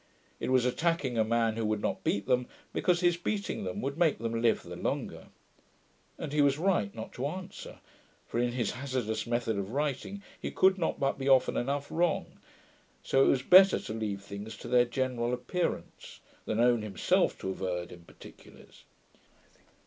It 0.39 0.49
was 0.49 0.65
attacking 0.65 1.19
a 1.19 1.23
man 1.23 1.57
who 1.57 1.65
would 1.65 1.83
not 1.83 2.03
beat 2.03 2.25
them, 2.25 2.47
because 2.73 3.01
his 3.01 3.17
beating 3.17 3.65
them 3.65 3.81
would 3.81 3.99
make 3.99 4.17
them 4.17 4.41
live 4.41 4.63
the 4.63 4.75
longer. 4.75 5.27
And 6.17 6.33
he 6.33 6.41
was 6.41 6.57
right 6.57 6.91
not 6.95 7.13
to 7.13 7.27
answer; 7.27 7.77
for, 8.25 8.39
in 8.39 8.53
his 8.53 8.71
hazardous 8.71 9.27
method 9.27 9.59
of 9.59 9.69
writing, 9.73 10.23
he 10.41 10.49
could 10.49 10.79
not 10.79 10.99
but 10.99 11.19
be 11.19 11.29
often 11.29 11.55
enough 11.55 11.91
wrong; 11.91 12.39
so 13.03 13.23
it 13.23 13.27
was 13.27 13.43
better 13.43 13.77
to 13.77 13.93
leave 13.93 14.23
things 14.23 14.57
to 14.57 14.67
their 14.67 14.85
general 14.85 15.33
appearance, 15.35 16.19
than 16.45 16.59
own 16.59 16.81
himself 16.81 17.37
to 17.37 17.49
have 17.49 17.61
erred 17.61 17.91
in 17.91 18.03
particulars. 18.05 18.85